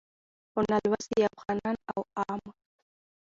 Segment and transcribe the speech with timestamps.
[0.51, 2.41] خو نالوستي افغانان او عوام